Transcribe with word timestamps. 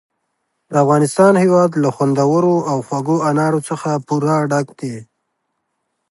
د 0.69 0.71
افغانستان 0.83 1.33
هېواد 1.43 1.71
له 1.83 1.89
خوندورو 1.95 2.55
او 2.71 2.77
خوږو 2.87 3.17
انارو 3.29 3.59
څخه 3.69 3.89
پوره 4.07 4.35
ډک 4.51 4.67
دی. 4.79 4.95